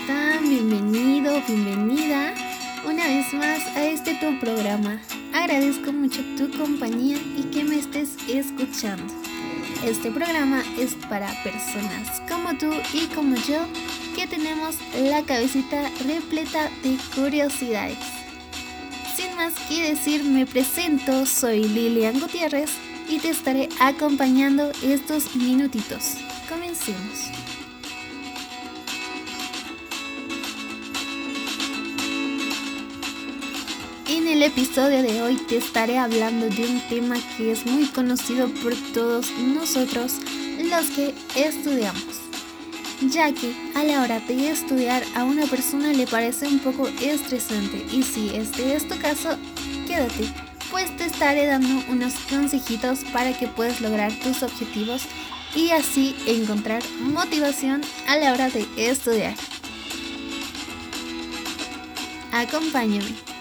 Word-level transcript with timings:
están? 0.00 0.48
Bienvenido, 0.48 1.40
bienvenida 1.46 2.34
una 2.86 3.06
vez 3.06 3.32
más 3.32 3.60
a 3.76 3.84
este 3.84 4.14
tu 4.14 4.38
programa. 4.40 5.00
Agradezco 5.32 5.92
mucho 5.92 6.20
tu 6.36 6.50
compañía 6.58 7.16
y 7.16 7.42
que 7.44 7.64
me 7.64 7.78
estés 7.78 8.16
escuchando. 8.28 9.12
Este 9.84 10.10
programa 10.10 10.62
es 10.78 10.94
para 11.08 11.30
personas 11.42 12.20
como 12.28 12.56
tú 12.56 12.72
y 12.92 13.06
como 13.14 13.36
yo 13.36 13.66
que 14.16 14.26
tenemos 14.26 14.76
la 14.94 15.22
cabecita 15.22 15.90
repleta 16.06 16.70
de 16.82 16.96
curiosidades. 17.14 17.98
Sin 19.16 19.36
más 19.36 19.54
que 19.68 19.90
decir, 19.90 20.24
me 20.24 20.46
presento, 20.46 21.24
soy 21.26 21.68
Lilian 21.68 22.20
Gutiérrez 22.20 22.70
y 23.08 23.18
te 23.18 23.30
estaré 23.30 23.68
acompañando 23.80 24.72
estos 24.82 25.36
minutitos. 25.36 26.16
Comencemos. 26.48 27.43
El 34.34 34.42
episodio 34.42 35.00
de 35.00 35.22
hoy 35.22 35.36
te 35.36 35.58
estaré 35.58 35.96
hablando 35.96 36.48
de 36.48 36.66
un 36.66 36.80
tema 36.88 37.14
que 37.36 37.52
es 37.52 37.64
muy 37.66 37.86
conocido 37.86 38.48
por 38.64 38.74
todos 38.92 39.30
nosotros 39.38 40.14
los 40.58 40.86
que 40.86 41.14
estudiamos, 41.36 42.02
ya 43.12 43.32
que 43.32 43.54
a 43.76 43.84
la 43.84 44.02
hora 44.02 44.18
de 44.18 44.50
estudiar 44.50 45.04
a 45.14 45.22
una 45.22 45.46
persona 45.46 45.92
le 45.92 46.08
parece 46.08 46.48
un 46.48 46.58
poco 46.58 46.88
estresante 47.00 47.86
y 47.92 48.02
si 48.02 48.34
este 48.34 48.74
es 48.74 48.88
tu 48.88 48.98
caso, 48.98 49.36
quédate, 49.86 50.24
pues 50.72 50.96
te 50.96 51.04
estaré 51.04 51.46
dando 51.46 51.84
unos 51.88 52.14
consejitos 52.28 53.04
para 53.12 53.38
que 53.38 53.46
puedas 53.46 53.80
lograr 53.80 54.12
tus 54.14 54.42
objetivos 54.42 55.02
y 55.54 55.70
así 55.70 56.16
encontrar 56.26 56.82
motivación 56.98 57.82
a 58.08 58.16
la 58.16 58.32
hora 58.32 58.50
de 58.50 58.66
estudiar. 58.78 59.36
Acompáñame. 62.32 63.33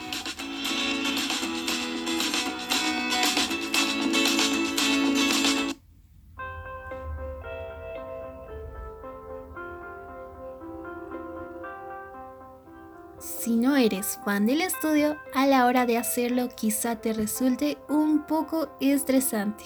Si 13.54 13.60
no 13.60 13.76
eres 13.76 14.18
fan 14.26 14.48
del 14.48 14.62
estudio, 14.62 15.16
a 15.36 15.46
la 15.46 15.68
hora 15.68 15.86
de 15.86 16.00
hacerlo 16.00 16.50
quizá 16.56 16.96
te 16.96 17.14
resulte 17.14 17.78
un 17.88 18.26
poco 18.26 18.76
estresante. 18.82 19.64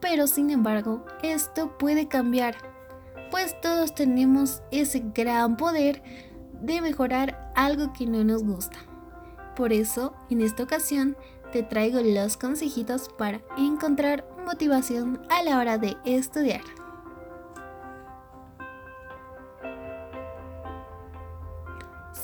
Pero 0.00 0.28
sin 0.28 0.48
embargo, 0.48 1.04
esto 1.24 1.76
puede 1.76 2.06
cambiar, 2.06 2.54
pues 3.32 3.60
todos 3.60 3.96
tenemos 3.96 4.62
ese 4.70 5.02
gran 5.12 5.56
poder 5.56 6.04
de 6.60 6.80
mejorar 6.80 7.50
algo 7.56 7.92
que 7.92 8.06
no 8.06 8.22
nos 8.22 8.44
gusta. 8.44 8.78
Por 9.56 9.72
eso, 9.72 10.14
en 10.30 10.40
esta 10.40 10.62
ocasión, 10.62 11.16
te 11.50 11.64
traigo 11.64 11.98
los 12.00 12.36
consejitos 12.36 13.08
para 13.18 13.40
encontrar 13.58 14.24
motivación 14.46 15.20
a 15.30 15.42
la 15.42 15.58
hora 15.58 15.78
de 15.78 15.96
estudiar. 16.04 16.62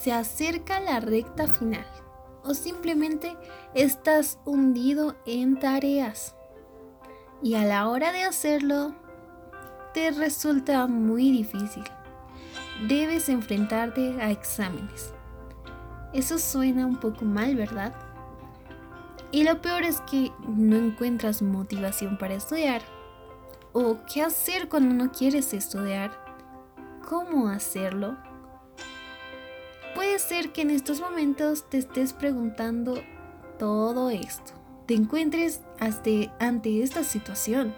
Se 0.02 0.12
acerca 0.12 0.80
la 0.80 1.00
recta 1.00 1.48
final 1.48 1.86
o 2.44 2.54
simplemente 2.54 3.36
estás 3.74 4.38
hundido 4.44 5.16
en 5.26 5.58
tareas 5.58 6.34
y 7.42 7.54
a 7.54 7.64
la 7.64 7.88
hora 7.88 8.12
de 8.12 8.24
hacerlo 8.24 8.94
te 9.94 10.10
resulta 10.10 10.86
muy 10.86 11.30
difícil. 11.30 11.84
Debes 12.86 13.28
enfrentarte 13.28 14.20
a 14.20 14.30
exámenes. 14.30 15.12
Eso 16.12 16.38
suena 16.38 16.86
un 16.86 16.96
poco 16.96 17.24
mal, 17.24 17.56
¿verdad? 17.56 17.94
Y 19.30 19.44
lo 19.44 19.60
peor 19.60 19.82
es 19.82 20.00
que 20.02 20.32
no 20.46 20.76
encuentras 20.76 21.42
motivación 21.42 22.18
para 22.18 22.34
estudiar. 22.34 22.82
¿O 23.72 23.98
qué 24.12 24.22
hacer 24.22 24.68
cuando 24.68 24.94
no 24.94 25.12
quieres 25.12 25.52
estudiar? 25.52 26.10
¿Cómo 27.06 27.48
hacerlo? 27.48 28.16
Ser 30.18 30.52
que 30.52 30.62
en 30.62 30.70
estos 30.70 31.00
momentos 31.00 31.70
te 31.70 31.78
estés 31.78 32.12
preguntando 32.12 33.00
todo 33.58 34.10
esto, 34.10 34.52
te 34.86 34.94
encuentres 34.94 35.62
hasta 35.78 36.10
ante 36.40 36.82
esta 36.82 37.04
situación. 37.04 37.72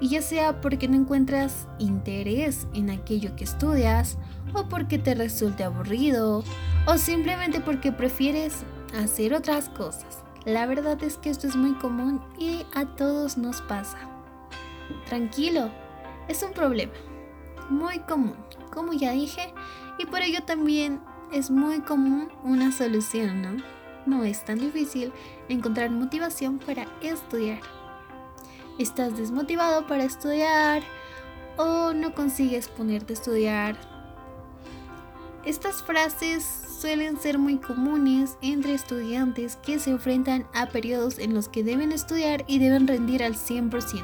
Y 0.00 0.10
ya 0.10 0.20
sea 0.20 0.60
porque 0.60 0.86
no 0.86 0.96
encuentras 0.96 1.66
interés 1.78 2.68
en 2.74 2.90
aquello 2.90 3.34
que 3.36 3.44
estudias, 3.44 4.18
o 4.52 4.68
porque 4.68 4.98
te 4.98 5.14
resulte 5.14 5.64
aburrido, 5.64 6.44
o 6.86 6.98
simplemente 6.98 7.60
porque 7.60 7.90
prefieres 7.90 8.54
hacer 8.94 9.32
otras 9.32 9.70
cosas. 9.70 10.22
La 10.44 10.66
verdad 10.66 11.02
es 11.02 11.16
que 11.16 11.30
esto 11.30 11.48
es 11.48 11.56
muy 11.56 11.72
común 11.78 12.20
y 12.38 12.66
a 12.74 12.84
todos 12.84 13.38
nos 13.38 13.62
pasa. 13.62 13.98
Tranquilo, 15.06 15.70
es 16.28 16.42
un 16.42 16.52
problema 16.52 16.92
muy 17.70 17.98
común, 18.00 18.36
como 18.70 18.92
ya 18.92 19.12
dije, 19.12 19.52
y 19.98 20.04
por 20.06 20.20
ello 20.20 20.44
también 20.44 21.00
es 21.32 21.50
muy 21.50 21.80
común 21.80 22.28
una 22.44 22.72
solución, 22.72 23.42
¿no? 23.42 23.62
No 24.06 24.24
es 24.24 24.44
tan 24.44 24.58
difícil 24.58 25.12
encontrar 25.48 25.90
motivación 25.90 26.58
para 26.58 26.86
estudiar. 27.02 27.60
¿Estás 28.78 29.16
desmotivado 29.16 29.86
para 29.86 30.04
estudiar 30.04 30.82
o 31.56 31.92
no 31.92 32.14
consigues 32.14 32.68
ponerte 32.68 33.12
a 33.12 33.16
estudiar? 33.16 33.76
Estas 35.44 35.82
frases 35.82 36.44
suelen 36.80 37.18
ser 37.18 37.38
muy 37.38 37.56
comunes 37.58 38.36
entre 38.42 38.74
estudiantes 38.74 39.56
que 39.56 39.78
se 39.78 39.90
enfrentan 39.90 40.46
a 40.54 40.66
periodos 40.66 41.18
en 41.18 41.34
los 41.34 41.48
que 41.48 41.64
deben 41.64 41.92
estudiar 41.92 42.44
y 42.46 42.58
deben 42.58 42.86
rendir 42.86 43.22
al 43.22 43.34
100%, 43.34 44.02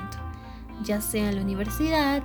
ya 0.82 1.00
sea 1.00 1.28
en 1.28 1.36
la 1.36 1.42
universidad, 1.42 2.22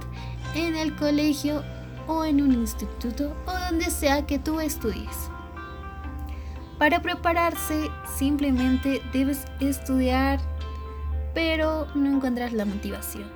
en 0.55 0.75
el 0.75 0.95
colegio 0.95 1.63
o 2.07 2.25
en 2.25 2.41
un 2.41 2.53
instituto 2.53 3.35
o 3.45 3.51
donde 3.69 3.91
sea 3.91 4.25
que 4.25 4.39
tú 4.39 4.59
estudies. 4.59 5.29
Para 6.77 7.01
prepararse 7.01 7.89
simplemente 8.17 9.01
debes 9.11 9.45
estudiar, 9.59 10.39
pero 11.33 11.87
no 11.95 12.15
encuentras 12.15 12.53
la 12.53 12.65
motivación. 12.65 13.31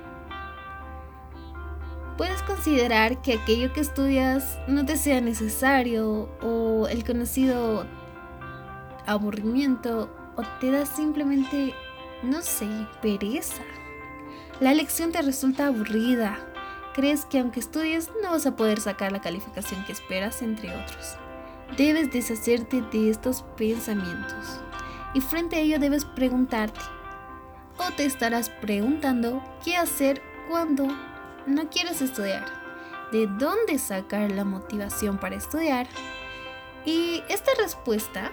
Puedes 2.16 2.42
considerar 2.42 3.20
que 3.22 3.34
aquello 3.34 3.72
que 3.72 3.80
estudias 3.80 4.58
no 4.68 4.84
te 4.86 4.96
sea 4.96 5.20
necesario 5.20 6.28
o 6.40 6.86
el 6.86 7.04
conocido 7.04 7.84
aburrimiento 9.06 10.08
o 10.36 10.42
te 10.60 10.70
da 10.70 10.86
simplemente, 10.86 11.74
no 12.22 12.42
sé, 12.42 12.68
pereza. 13.00 13.62
La 14.60 14.72
lección 14.72 15.10
te 15.10 15.20
resulta 15.22 15.66
aburrida 15.66 16.51
crees 16.94 17.24
que 17.24 17.38
aunque 17.38 17.60
estudies 17.60 18.10
no 18.22 18.30
vas 18.30 18.46
a 18.46 18.56
poder 18.56 18.80
sacar 18.80 19.12
la 19.12 19.20
calificación 19.20 19.84
que 19.84 19.92
esperas, 19.92 20.42
entre 20.42 20.74
otros. 20.74 21.16
Debes 21.76 22.12
deshacerte 22.12 22.82
de 22.82 23.10
estos 23.10 23.42
pensamientos. 23.56 24.60
Y 25.14 25.20
frente 25.20 25.56
a 25.56 25.60
ello 25.60 25.78
debes 25.78 26.04
preguntarte 26.04 26.80
o 27.78 27.90
te 27.92 28.04
estarás 28.04 28.50
preguntando 28.50 29.42
qué 29.64 29.76
hacer 29.76 30.22
cuando 30.48 30.86
no 31.46 31.68
quieres 31.70 32.02
estudiar, 32.02 32.44
de 33.10 33.26
dónde 33.26 33.78
sacar 33.78 34.30
la 34.30 34.44
motivación 34.44 35.18
para 35.18 35.36
estudiar 35.36 35.86
y 36.84 37.22
esta 37.28 37.52
respuesta 37.58 38.32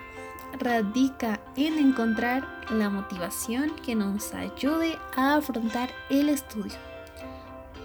radica 0.60 1.40
en 1.56 1.78
encontrar 1.78 2.66
la 2.72 2.90
motivación 2.90 3.76
que 3.86 3.96
nos 3.96 4.34
ayude 4.34 4.98
a 5.16 5.36
afrontar 5.36 5.90
el 6.10 6.30
estudio 6.30 6.89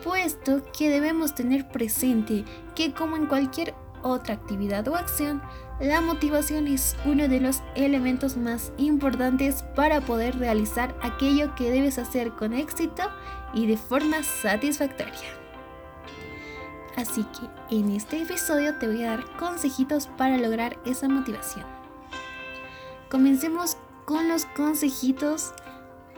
puesto 0.05 0.63
que 0.77 0.91
debemos 0.91 1.35
tener 1.35 1.67
presente 1.67 2.45
que 2.75 2.93
como 2.93 3.17
en 3.17 3.27
cualquier 3.27 3.75
otra 4.03 4.35
actividad 4.35 4.87
o 4.89 4.97
acción, 4.97 5.43
la 5.81 6.03
motivación 6.03 6.69
es 6.69 6.95
uno 7.07 7.27
de 7.27 7.41
los 7.41 7.63
elementos 7.75 8.37
más 8.37 8.71
importantes 8.77 9.65
para 9.75 10.03
poder 10.03 10.39
realizar 10.39 10.95
aquello 11.03 11.55
que 11.55 11.71
debes 11.71 11.99
hacer 11.99 12.33
con 12.33 12.53
éxito 12.53 13.03
y 13.55 13.67
de 13.67 13.79
forma 13.79 14.23
satisfactoria. 14.23 15.15
Así 16.97 17.25
que 17.25 17.77
en 17.77 17.91
este 17.91 18.23
episodio 18.23 18.79
te 18.79 18.87
voy 18.87 19.03
a 19.03 19.17
dar 19.17 19.37
consejitos 19.37 20.07
para 20.19 20.37
lograr 20.37 20.79
esa 20.85 21.09
motivación. 21.09 21.65
Comencemos 23.11 23.79
con 24.05 24.29
los 24.29 24.45
consejitos 24.47 25.55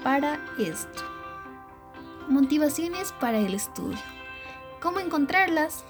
para 0.03 0.41
esto. 0.59 1.16
Motivaciones 2.29 3.13
para 3.13 3.39
el 3.39 3.55
estudio. 3.55 3.99
¿Cómo 4.81 4.99
encontrarlas? 4.99 5.85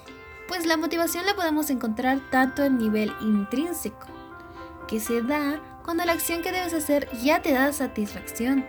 Pues 0.47 0.67
la 0.67 0.77
motivación 0.77 1.25
la 1.25 1.35
podemos 1.35 1.71
encontrar 1.71 2.19
tanto 2.29 2.61
a 2.61 2.69
nivel 2.69 3.11
intrínseco, 3.21 4.05
que 4.87 4.99
se 4.99 5.23
da 5.23 5.59
cuando 5.83 6.05
la 6.05 6.11
acción 6.11 6.43
que 6.43 6.51
debes 6.51 6.75
hacer 6.75 7.09
ya 7.23 7.41
te 7.41 7.53
da 7.53 7.73
satisfacción 7.73 8.65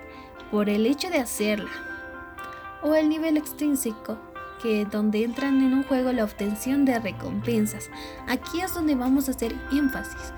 por 0.50 0.70
el 0.70 0.86
hecho 0.86 1.10
de 1.10 1.18
hacerla, 1.18 1.70
o 2.82 2.94
el 2.94 3.10
nivel 3.10 3.36
extrínseco, 3.36 4.16
que 4.62 4.86
donde 4.86 5.22
entran 5.22 5.60
en 5.60 5.74
un 5.74 5.82
juego 5.84 6.10
la 6.12 6.24
obtención 6.24 6.86
de 6.86 6.98
recompensas. 6.98 7.90
Aquí 8.28 8.62
es 8.62 8.72
donde 8.72 8.94
vamos 8.94 9.28
a 9.28 9.32
hacer 9.32 9.54
énfasis, 9.70 10.32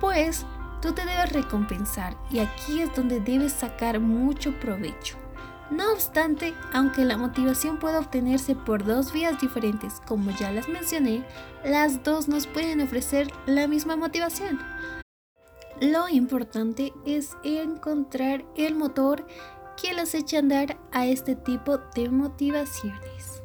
pues 0.00 0.46
tú 0.80 0.92
te 0.92 1.04
debes 1.04 1.30
recompensar 1.30 2.16
y 2.30 2.38
aquí 2.38 2.80
es 2.80 2.94
donde 2.96 3.20
debes 3.20 3.52
sacar 3.52 4.00
mucho 4.00 4.58
provecho. 4.60 5.23
No 5.74 5.92
obstante, 5.92 6.54
aunque 6.72 7.04
la 7.04 7.16
motivación 7.16 7.80
pueda 7.80 7.98
obtenerse 7.98 8.54
por 8.54 8.84
dos 8.84 9.12
vías 9.12 9.40
diferentes, 9.40 9.94
como 10.06 10.30
ya 10.30 10.52
las 10.52 10.68
mencioné, 10.68 11.24
las 11.64 12.04
dos 12.04 12.28
nos 12.28 12.46
pueden 12.46 12.80
ofrecer 12.80 13.26
la 13.46 13.66
misma 13.66 13.96
motivación. 13.96 14.60
Lo 15.80 16.08
importante 16.08 16.92
es 17.04 17.36
encontrar 17.42 18.44
el 18.56 18.76
motor 18.76 19.26
que 19.76 19.94
los 19.94 20.14
eche 20.14 20.36
a 20.36 20.40
andar 20.40 20.78
a 20.92 21.06
este 21.06 21.34
tipo 21.34 21.78
de 21.96 22.08
motivaciones. 22.08 23.42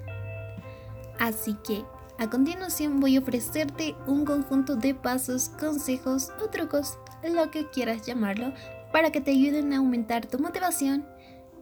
Así 1.17 1.55
que 1.65 1.83
a 2.19 2.29
continuación 2.29 2.99
voy 2.99 3.17
a 3.17 3.21
ofrecerte 3.21 3.95
un 4.05 4.23
conjunto 4.23 4.75
de 4.75 4.93
pasos, 4.93 5.49
consejos 5.59 6.31
o 6.39 6.47
trucos, 6.47 6.99
lo 7.23 7.49
que 7.49 7.67
quieras 7.71 8.05
llamarlo, 8.05 8.53
para 8.91 9.11
que 9.11 9.19
te 9.19 9.31
ayuden 9.31 9.73
a 9.73 9.77
aumentar 9.77 10.27
tu 10.27 10.37
motivación 10.37 11.07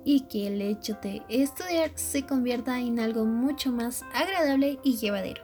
y 0.10 0.22
que 0.22 0.48
el 0.48 0.62
hecho 0.62 0.98
de 1.02 1.22
estudiar 1.28 1.92
se 1.96 2.26
convierta 2.26 2.80
en 2.80 2.98
algo 2.98 3.26
mucho 3.26 3.74
más 3.74 4.06
agradable 4.16 4.80
y 4.82 4.96
llevadero, 4.96 5.44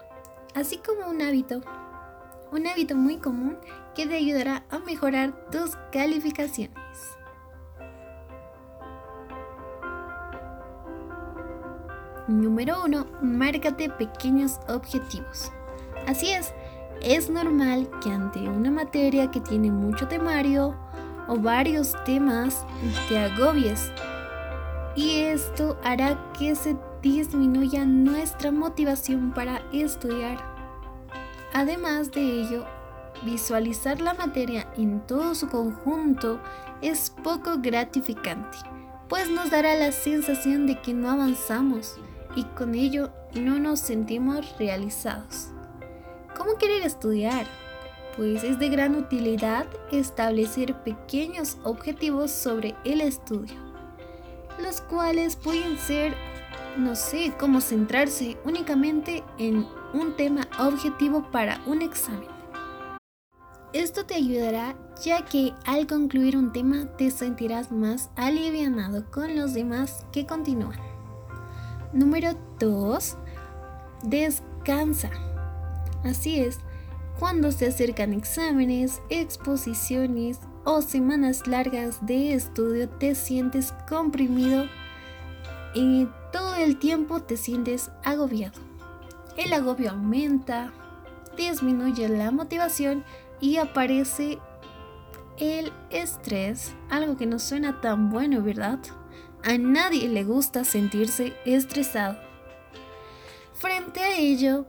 así 0.56 0.77
como 0.77 1.10
un 1.10 1.21
hábito, 1.21 1.60
un 2.50 2.65
hábito 2.65 2.95
muy 2.95 3.18
común 3.18 3.57
que 3.94 4.07
te 4.07 4.15
ayudará 4.15 4.63
a 4.69 4.80
mejorar 4.80 5.33
tus 5.51 5.75
calificaciones. 5.92 6.77
Número 12.30 12.86
1. 12.86 13.06
Márcate 13.21 13.89
pequeños 13.89 14.62
objetivos. 14.69 15.51
Así 16.07 16.31
es, 16.31 16.54
es 17.01 17.30
normal 17.30 17.89
que 18.01 18.12
ante 18.12 18.39
una 18.48 18.71
materia 18.71 19.30
que 19.30 19.42
tiene 19.42 19.71
mucho 19.71 20.07
temario 20.07 20.74
o 21.27 21.38
varios 21.38 21.94
temas 22.06 22.65
te 23.10 23.18
agobies 23.18 23.92
y 24.95 25.22
esto 25.22 25.78
hará 25.84 26.31
que 26.38 26.56
se 26.56 26.75
disminuya 27.01 27.86
nuestra 27.86 28.51
motivación 28.51 29.34
para 29.34 29.62
estudiar. 29.72 30.38
Además 31.54 32.12
de 32.12 32.22
ello, 32.22 32.66
visualizar 33.24 34.01
la 34.01 34.13
materia 34.13 34.68
en 34.78 35.06
todo 35.06 35.36
su 35.36 35.48
conjunto 35.48 36.40
es 36.81 37.10
poco 37.24 37.57
gratificante, 37.57 38.57
pues 39.07 39.30
nos 39.30 39.50
dará 39.50 39.75
la 39.75 39.92
sensación 39.92 40.68
de 40.68 40.80
que 40.81 40.94
no 40.94 41.10
avanzamos 41.10 41.98
y 42.36 42.44
con 42.44 42.75
ello 42.75 43.12
no 43.34 43.60
nos 43.60 43.80
sentimos 43.80 44.57
realizados. 44.57 45.50
¿Cómo 46.38 46.57
querer 46.57 46.84
estudiar? 46.84 47.46
Pues 48.16 48.44
es 48.44 48.60
de 48.60 48.69
gran 48.69 48.96
utilidad 48.96 49.66
establecer 49.92 50.75
pequeños 50.84 51.57
objetivos 51.63 52.31
sobre 52.31 52.75
el 52.84 53.01
estudio 53.01 53.73
los 54.61 54.81
cuales 54.81 55.35
pueden 55.35 55.77
ser, 55.77 56.15
no 56.77 56.95
sé, 56.95 57.33
cómo 57.39 57.61
centrarse 57.61 58.38
únicamente 58.45 59.23
en 59.38 59.67
un 59.94 60.15
tema 60.15 60.47
objetivo 60.59 61.29
para 61.31 61.61
un 61.65 61.81
examen. 61.81 62.29
Esto 63.73 64.05
te 64.05 64.15
ayudará 64.15 64.75
ya 65.03 65.25
que 65.25 65.53
al 65.65 65.88
concluir 65.88 66.38
un 66.38 66.51
tema 66.51 66.85
te 66.97 67.09
sentirás 67.09 67.71
más 67.71 68.11
alivianado 68.15 69.09
con 69.09 69.35
los 69.35 69.53
demás 69.53 70.05
que 70.11 70.27
continúan. 70.27 70.79
Número 71.91 72.38
2. 72.59 73.17
Descansa. 74.03 75.09
Así 76.03 76.39
es, 76.39 76.59
cuando 77.19 77.51
se 77.51 77.67
acercan 77.67 78.13
exámenes, 78.13 79.01
exposiciones 79.09 80.39
o 80.65 80.81
semanas 80.81 81.48
largas 81.48 82.06
de 82.06 82.33
estudio 82.33 82.89
te 82.89 83.15
sientes 83.15 83.74
comprimido 83.88 84.65
y 85.74 86.07
todo 86.31 86.56
el 86.56 86.77
tiempo 86.77 87.21
te 87.21 87.38
sientes 87.38 87.92
agobiado. 88.04 88.60
El 89.38 89.51
agobio 89.54 89.92
aumenta, 89.92 90.71
disminuye 91.36 92.07
la 92.07 92.31
motivación 92.31 93.04
y 93.42 93.57
aparece 93.57 94.39
el 95.38 95.71
estrés, 95.89 96.75
algo 96.89 97.18
que 97.18 97.25
no 97.25 97.39
suena 97.39 97.81
tan 97.81 98.10
bueno, 98.10 98.42
¿verdad? 98.42 98.80
A 99.44 99.57
nadie 99.57 100.07
le 100.07 100.24
gusta 100.24 100.63
sentirse 100.63 101.33
estresado. 101.45 102.18
Frente 103.54 104.00
a 104.00 104.18
ello, 104.18 104.65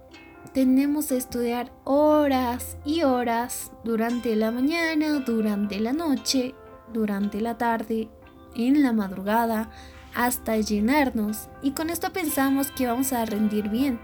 tenemos 0.53 1.07
que 1.07 1.17
estudiar 1.17 1.73
horas 1.85 2.77
y 2.85 3.03
horas 3.03 3.73
durante 3.83 4.37
la 4.37 4.51
mañana, 4.51 5.21
durante 5.21 5.81
la 5.81 5.93
noche, 5.93 6.55
durante 6.93 7.41
la 7.41 7.57
tarde, 7.57 8.09
en 8.55 8.83
la 8.83 8.93
madrugada, 8.93 9.71
hasta 10.15 10.57
llenarnos. 10.57 11.49
Y 11.63 11.73
con 11.73 11.91
esto 11.91 12.13
pensamos 12.13 12.71
que 12.71 12.87
vamos 12.87 13.13
a 13.13 13.25
rendir 13.25 13.69
bien, 13.69 13.99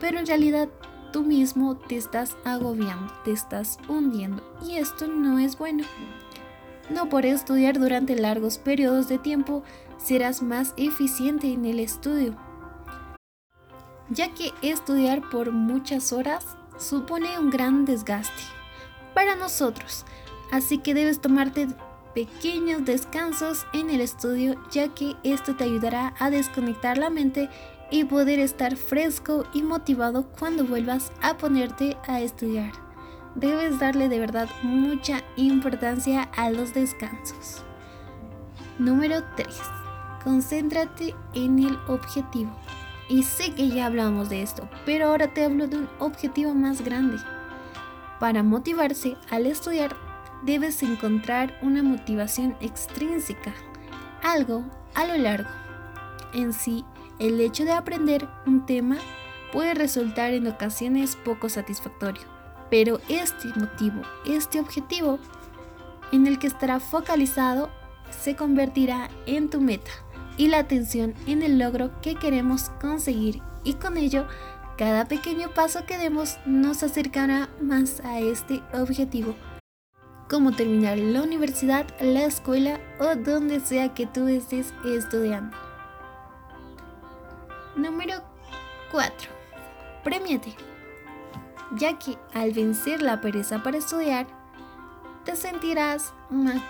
pero 0.00 0.18
en 0.18 0.26
realidad 0.26 0.68
tú 1.12 1.22
mismo 1.22 1.76
te 1.76 1.96
estás 1.96 2.36
agobiando, 2.44 3.12
te 3.24 3.32
estás 3.32 3.78
hundiendo 3.88 4.42
y 4.66 4.76
esto 4.76 5.06
no 5.06 5.38
es 5.38 5.56
bueno. 5.56 5.84
No 6.90 7.08
por 7.08 7.24
estudiar 7.24 7.78
durante 7.78 8.14
largos 8.14 8.58
periodos 8.58 9.08
de 9.08 9.18
tiempo 9.18 9.62
serás 9.96 10.42
más 10.42 10.74
eficiente 10.76 11.50
en 11.50 11.64
el 11.64 11.80
estudio 11.80 12.36
ya 14.10 14.34
que 14.34 14.52
estudiar 14.62 15.28
por 15.30 15.52
muchas 15.52 16.12
horas 16.12 16.56
supone 16.78 17.38
un 17.38 17.50
gran 17.50 17.84
desgaste 17.84 18.42
para 19.14 19.36
nosotros, 19.36 20.04
así 20.50 20.78
que 20.78 20.94
debes 20.94 21.20
tomarte 21.20 21.68
pequeños 22.14 22.84
descansos 22.84 23.66
en 23.72 23.90
el 23.90 24.00
estudio 24.00 24.56
ya 24.70 24.88
que 24.88 25.16
esto 25.22 25.56
te 25.56 25.64
ayudará 25.64 26.14
a 26.18 26.30
desconectar 26.30 26.98
la 26.98 27.10
mente 27.10 27.48
y 27.90 28.04
poder 28.04 28.38
estar 28.38 28.76
fresco 28.76 29.44
y 29.52 29.62
motivado 29.62 30.26
cuando 30.38 30.64
vuelvas 30.64 31.12
a 31.22 31.36
ponerte 31.36 31.96
a 32.06 32.20
estudiar. 32.20 32.72
Debes 33.34 33.78
darle 33.80 34.08
de 34.08 34.20
verdad 34.20 34.48
mucha 34.62 35.22
importancia 35.36 36.22
a 36.36 36.50
los 36.50 36.72
descansos. 36.72 37.62
Número 38.78 39.22
3. 39.36 39.48
Concéntrate 40.22 41.14
en 41.34 41.58
el 41.58 41.78
objetivo. 41.88 42.50
Y 43.08 43.22
sé 43.22 43.52
que 43.54 43.68
ya 43.68 43.86
hablamos 43.86 44.28
de 44.30 44.42
esto, 44.42 44.68
pero 44.86 45.08
ahora 45.08 45.32
te 45.32 45.44
hablo 45.44 45.66
de 45.66 45.76
un 45.78 45.88
objetivo 45.98 46.54
más 46.54 46.82
grande. 46.82 47.18
Para 48.18 48.42
motivarse 48.42 49.16
al 49.30 49.46
estudiar, 49.46 49.94
debes 50.42 50.82
encontrar 50.82 51.58
una 51.62 51.82
motivación 51.82 52.56
extrínseca, 52.60 53.52
algo 54.22 54.64
a 54.94 55.06
lo 55.06 55.16
largo. 55.18 55.50
En 56.32 56.52
sí, 56.52 56.84
el 57.18 57.40
hecho 57.40 57.64
de 57.64 57.72
aprender 57.72 58.26
un 58.46 58.64
tema 58.64 58.96
puede 59.52 59.74
resultar 59.74 60.32
en 60.32 60.46
ocasiones 60.46 61.16
poco 61.16 61.48
satisfactorio, 61.48 62.22
pero 62.70 63.00
este 63.08 63.48
motivo, 63.56 64.00
este 64.24 64.60
objetivo 64.60 65.18
en 66.10 66.26
el 66.26 66.38
que 66.38 66.46
estará 66.46 66.80
focalizado, 66.80 67.70
se 68.10 68.36
convertirá 68.36 69.10
en 69.26 69.50
tu 69.50 69.60
meta 69.60 69.90
y 70.36 70.48
la 70.48 70.58
atención 70.58 71.14
en 71.26 71.42
el 71.42 71.58
logro 71.58 72.00
que 72.00 72.14
queremos 72.16 72.70
conseguir 72.80 73.40
y 73.62 73.74
con 73.74 73.96
ello 73.96 74.26
cada 74.76 75.06
pequeño 75.06 75.50
paso 75.54 75.86
que 75.86 75.98
demos 75.98 76.38
nos 76.46 76.82
acercará 76.82 77.48
más 77.60 78.00
a 78.00 78.18
este 78.20 78.62
objetivo. 78.72 79.34
Como 80.28 80.52
terminar 80.52 80.98
la 80.98 81.22
universidad, 81.22 81.86
la 82.00 82.24
escuela 82.24 82.80
o 82.98 83.14
donde 83.14 83.60
sea 83.60 83.94
que 83.94 84.06
tú 84.06 84.26
estés 84.26 84.74
estudiando. 84.84 85.56
Número 87.76 88.22
4. 88.90 89.30
Premiate. 90.02 90.54
Ya 91.76 91.98
que 91.98 92.16
al 92.32 92.52
vencer 92.52 93.02
la 93.02 93.20
pereza 93.20 93.62
para 93.62 93.78
estudiar, 93.78 94.26
te 95.24 95.36
sentirás 95.36 96.12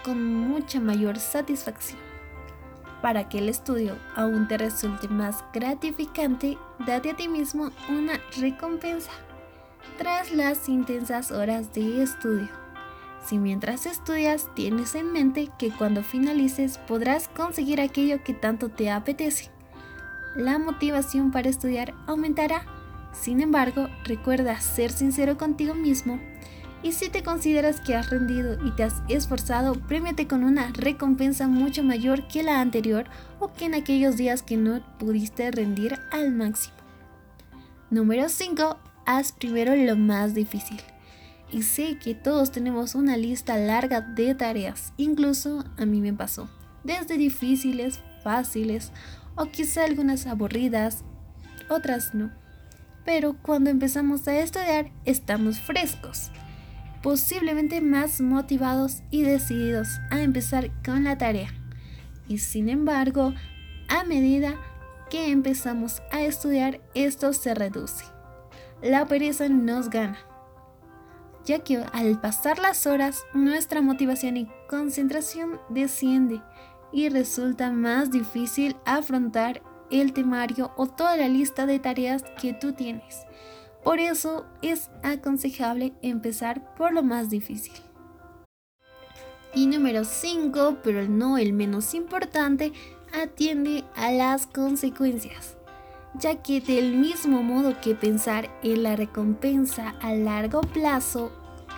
con 0.03 0.35
mucha 0.35 0.81
mayor 0.81 1.19
satisfacción. 1.19 2.14
Para 3.05 3.29
que 3.29 3.37
el 3.37 3.51
estudio 3.51 3.99
aún 4.17 4.49
te 4.49 4.57
resulte 4.57 5.09
más 5.09 5.45
gratificante, 5.53 6.57
date 6.87 7.11
a 7.11 7.15
ti 7.15 7.29
mismo 7.29 7.71
una 7.91 8.19
recompensa 8.41 9.11
tras 9.99 10.33
las 10.33 10.71
intensas 10.71 11.31
horas 11.31 11.75
de 11.75 12.03
estudio. 12.03 12.49
Si 13.23 13.37
mientras 13.37 13.85
estudias 13.85 14.49
tienes 14.55 14.95
en 14.95 15.13
mente 15.13 15.51
que 15.59 15.71
cuando 15.71 16.03
finalices 16.03 16.79
podrás 16.79 17.29
conseguir 17.29 17.79
aquello 17.79 18.25
que 18.25 18.33
tanto 18.33 18.71
te 18.71 18.91
apetece, 18.91 19.51
la 20.35 20.59
motivación 20.59 21.31
para 21.31 21.51
estudiar 21.51 21.93
aumentará. 22.07 22.65
Sin 23.13 23.43
embargo, 23.43 23.87
recuerda 24.05 24.59
ser 24.63 24.91
sincero 24.91 25.37
contigo 25.37 25.75
mismo 25.75 26.19
y 26.85 26.93
si 26.93 27.09
te 27.09 27.23
consideras 27.23 27.81
que 27.81 27.97
has 27.97 28.11
rendido 28.11 28.59
y 28.63 28.71
te 28.73 28.85
has 28.85 29.03
esforzado, 29.09 29.73
premiate 29.75 30.29
con 30.29 30.45
una 30.45 30.69
recompensa 30.69 31.49
mucho 31.49 31.83
mayor 31.83 32.29
que 32.29 32.43
la 32.43 32.61
anterior 32.61 33.07
o 33.41 33.55
que 33.55 33.65
en 33.65 33.75
aquellos 33.75 34.19
días 34.19 34.43
que 34.43 34.59
no 34.59 34.83
pudiste 34.99 35.51
rendir 35.51 35.99
al 36.13 36.31
máximo. 36.31 36.77
Número 37.89 38.29
5. 38.29 38.79
Haz 39.07 39.33
primero 39.33 39.75
lo 39.75 39.97
más 39.97 40.35
difícil. 40.35 40.81
Y 41.51 41.63
sé 41.63 41.99
que 41.99 42.15
todos 42.15 42.53
tenemos 42.53 42.95
una 42.95 43.17
lista 43.17 43.57
larga 43.57 44.03
de 44.03 44.35
tareas, 44.35 44.93
incluso 44.99 45.65
a 45.79 45.87
mí 45.87 46.03
me 46.03 46.13
pasó. 46.13 46.51
Desde 46.83 47.17
difíciles, 47.17 48.01
fáciles 48.23 48.93
o 49.37 49.47
quizá 49.47 49.85
algunas 49.85 50.27
aburridas, 50.27 51.03
otras 51.71 52.15
no. 52.15 52.31
Pero 53.07 53.37
cuando 53.41 53.71
empezamos 53.71 54.29
a 54.29 54.39
estudiar 54.39 54.91
estamos 55.07 55.59
frescos, 55.61 56.31
posiblemente 57.05 57.83
más 57.83 58.23
motivados 58.23 59.03
y 59.11 59.25
decididos 59.25 59.89
a 60.11 60.23
empezar 60.23 60.71
con 60.83 61.05
la 61.05 61.19
tarea. 61.19 61.51
Y 62.29 62.39
sin 62.39 62.71
embargo, 62.71 63.35
a 63.89 64.05
medida 64.05 64.55
que 65.11 65.31
empezamos 65.31 66.03
a 66.11 66.23
estudiar, 66.23 66.81
esto 66.95 67.35
se 67.35 67.55
reduce. 67.55 68.07
La 68.83 69.05
pereza 69.07 69.51
nos 69.51 69.91
gana, 69.91 70.17
ya 71.45 71.59
que 71.59 71.85
al 71.93 72.19
pasar 72.23 72.59
las 72.59 72.87
horas, 72.87 73.23
nuestra 73.35 73.83
motivación 73.83 74.39
y 74.39 74.49
concentración 74.67 75.61
desciende 75.69 76.41
y 76.91 77.11
resulta 77.11 77.71
más 77.71 78.11
difícil 78.13 78.77
afrontar 78.87 79.61
el 79.91 80.15
temario 80.15 80.73
o 80.79 80.87
toda 80.87 81.19
la 81.19 81.29
lista 81.29 81.67
de 81.67 81.79
tareas 81.81 82.25
que 82.41 82.55
tú 82.55 82.73
tienes. 82.73 83.27
Por 83.85 84.01
eso 84.01 84.47
es 84.63 84.91
aconsejable 85.03 85.93
empezar 86.01 86.75
por 86.75 86.95
lo 86.95 87.03
más 87.03 87.29
difícil. 87.29 87.75
Y 89.55 89.67
número 89.67 90.05
5, 90.05 90.79
pero 90.83 91.07
no 91.07 91.37
el 91.37 91.53
menos 91.53 91.93
importante, 91.95 92.73
atiende 93.13 93.85
a 93.95 94.11
las 94.11 94.47
consecuencias, 94.47 95.57
ya 96.15 96.43
que 96.43 96.63
del 96.63 96.97
mismo 96.97 97.43
modo 97.43 97.79
que 97.81 97.95
pensar 97.95 98.51
en 98.63 98.83
la 98.83 98.97
recompensa 98.97 99.95
a 100.01 100.15
largo 100.15 100.63
plazo 100.63 101.31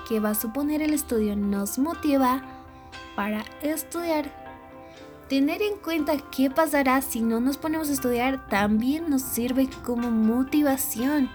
que 0.09 0.21
va 0.21 0.31
a 0.31 0.35
suponer 0.35 0.81
el 0.83 0.95
estudio 0.95 1.35
nos 1.35 1.77
motiva 1.77 2.43
para 3.17 3.45
estudiar, 3.63 4.31
tener 5.29 5.61
en 5.61 5.77
cuenta 5.77 6.17
qué 6.31 6.51
pasará 6.51 7.03
si 7.03 7.21
no 7.21 7.41
nos 7.41 7.59
ponemos 7.59 7.91
a 7.91 7.95
estudiar 7.95 8.49
también 8.49 9.11
nos 9.11 9.23
sirve 9.23 9.69
como 9.85 10.11
motivación 10.11 11.29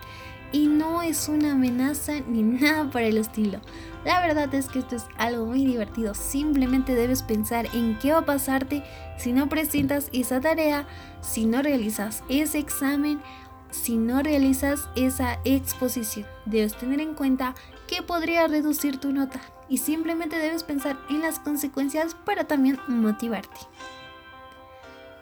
y 0.52 0.68
no 0.68 1.02
es 1.02 1.28
una 1.28 1.54
amenaza 1.54 2.20
ni 2.28 2.44
nada 2.60 2.90
para 2.90 3.08
el 3.08 3.18
estilo. 3.18 3.60
La 4.06 4.20
verdad 4.22 4.54
es 4.56 4.68
que 4.68 4.80
esto 4.80 4.96
es 4.96 5.06
algo 5.18 5.46
muy 5.46 5.66
divertido. 5.66 6.14
Simplemente 6.14 6.96
debes 6.96 7.24
pensar 7.24 7.68
en 7.74 7.98
qué 8.00 8.12
va 8.12 8.20
a 8.20 8.26
pasarte 8.26 8.84
si 9.18 9.32
no 9.32 9.48
presentas 9.48 10.10
esa 10.12 10.42
tarea, 10.42 10.88
si 11.22 11.46
no 11.46 11.62
realizas 11.62 12.24
ese 12.28 12.58
examen, 12.58 13.22
si 13.70 13.98
no 13.98 14.24
realizas 14.24 14.90
esa 14.96 15.40
exposición. 15.46 16.26
Debes 16.46 16.76
tener 16.76 17.00
en 17.00 17.14
cuenta 17.14 17.56
que 17.88 18.02
podría 18.02 18.48
reducir 18.48 18.98
tu 19.00 19.12
nota 19.12 19.40
y 19.70 19.78
simplemente 19.78 20.38
debes 20.38 20.64
pensar 20.64 20.98
en 21.10 21.22
las 21.22 21.40
consecuencias 21.40 22.16
para 22.26 22.46
también 22.46 22.80
motivarte. 22.88 23.60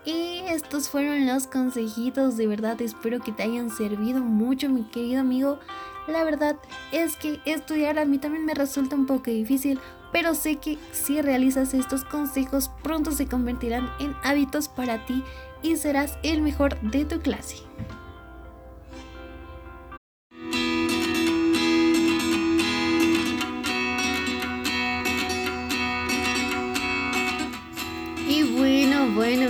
Y 0.06 0.40
estos 0.48 0.90
fueron 0.90 1.28
los 1.28 1.48
consejitos, 1.48 2.38
de 2.38 2.48
verdad 2.48 2.82
espero 2.82 3.20
que 3.20 3.32
te 3.32 3.44
hayan 3.44 3.70
servido 3.70 4.22
mucho 4.22 4.70
mi 4.70 4.84
querido 4.84 5.22
amigo. 5.22 5.60
La 6.08 6.24
verdad 6.24 6.56
es 6.92 7.16
que 7.18 7.40
estudiar 7.46 8.00
a 8.00 8.06
mí 8.06 8.18
también 8.18 8.46
me 8.46 8.54
resulta 8.54 8.96
un 8.96 9.06
poco 9.06 9.30
difícil, 9.30 9.80
pero 10.12 10.34
sé 10.34 10.56
que 10.56 10.78
si 10.92 11.22
realizas 11.22 11.74
estos 11.74 12.04
consejos 12.06 12.72
pronto 12.82 13.12
se 13.12 13.28
convertirán 13.28 13.90
en 14.00 14.16
hábitos 14.24 14.68
para 14.70 15.06
ti 15.06 15.24
y 15.62 15.76
serás 15.76 16.18
el 16.24 16.42
mejor 16.42 16.80
de 16.82 17.06
tu 17.06 17.20
clase. 17.20 17.58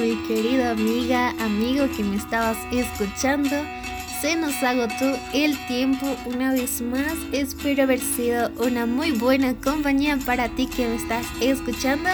Mi 0.09 0.15
querida 0.23 0.71
amiga, 0.71 1.35
amigo 1.39 1.87
que 1.95 2.03
me 2.03 2.15
estabas 2.15 2.57
escuchando, 2.71 3.55
se 4.19 4.35
nos 4.35 4.55
agotó 4.63 5.15
el 5.35 5.55
tiempo 5.67 6.17
una 6.25 6.51
vez 6.51 6.81
más. 6.81 7.13
Espero 7.31 7.83
haber 7.83 7.99
sido 7.99 8.49
una 8.57 8.87
muy 8.87 9.11
buena 9.11 9.53
compañía 9.53 10.17
para 10.25 10.49
ti 10.49 10.65
que 10.65 10.87
me 10.87 10.95
estás 10.95 11.27
escuchando. 11.41 12.09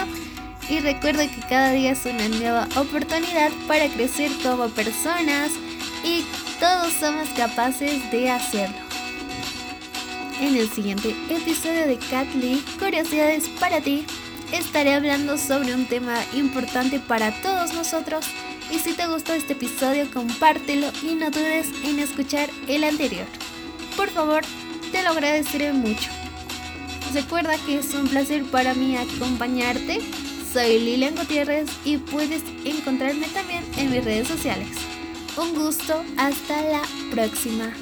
Y 0.68 0.80
recuerda 0.80 1.26
que 1.26 1.40
cada 1.48 1.72
día 1.72 1.92
es 1.92 2.04
una 2.04 2.28
nueva 2.28 2.68
oportunidad 2.76 3.50
para 3.66 3.88
crecer 3.88 4.30
como 4.42 4.68
personas 4.68 5.52
y 6.04 6.22
todos 6.60 6.92
somos 6.92 7.30
capaces 7.30 8.10
de 8.10 8.28
hacerlo. 8.30 8.76
En 10.38 10.54
el 10.54 10.68
siguiente 10.68 11.16
episodio 11.30 11.86
de 11.86 11.96
Cat 11.96 12.28
curiosidades 12.78 13.48
para 13.58 13.80
ti 13.80 14.04
estaré 14.52 14.94
hablando 14.94 15.38
sobre 15.38 15.74
un 15.74 15.86
tema 15.86 16.16
importante 16.34 17.00
para 17.00 17.32
todos 17.42 17.74
nosotros 17.74 18.26
y 18.70 18.78
si 18.78 18.92
te 18.92 19.06
gustó 19.06 19.32
este 19.32 19.52
episodio 19.52 20.10
compártelo 20.12 20.90
y 21.02 21.14
no 21.14 21.30
dudes 21.30 21.68
en 21.84 21.98
escuchar 21.98 22.48
el 22.68 22.84
anterior. 22.84 23.26
Por 23.96 24.10
favor, 24.10 24.42
te 24.92 25.02
lo 25.02 25.10
agradeceré 25.10 25.72
mucho. 25.72 26.10
Recuerda 27.12 27.56
que 27.64 27.78
es 27.78 27.94
un 27.94 28.08
placer 28.08 28.44
para 28.44 28.74
mí 28.74 28.96
acompañarte. 28.96 30.00
Soy 30.52 30.78
Lilian 30.78 31.14
Gutiérrez 31.14 31.68
y 31.84 31.98
puedes 31.98 32.42
encontrarme 32.64 33.26
también 33.28 33.64
en 33.76 33.90
mis 33.90 34.04
redes 34.04 34.28
sociales. 34.28 34.68
Un 35.36 35.54
gusto, 35.54 36.02
hasta 36.16 36.62
la 36.62 36.82
próxima. 37.10 37.72